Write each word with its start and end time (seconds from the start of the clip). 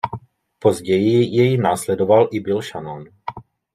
Později 0.59 1.33
jej 1.35 1.57
následoval 1.57 2.27
i 2.31 2.39
Bill 2.39 2.61
Shannon. 2.61 3.05